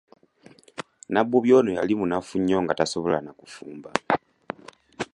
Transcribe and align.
Nabbubi 1.13 1.51
ono 1.59 1.71
yali 1.77 1.93
munafu 1.99 2.33
nnyo 2.39 2.57
nga 2.63 2.77
tasobola 2.79 3.17
na 3.25 3.31
kufumba. 3.39 3.89